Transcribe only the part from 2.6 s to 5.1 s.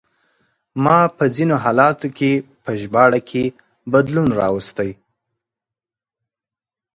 په ژباړه کې بدلون راوستی.